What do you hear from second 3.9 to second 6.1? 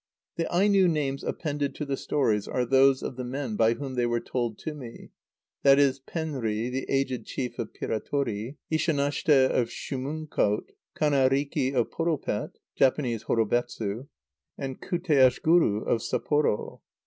they were told to me, viz.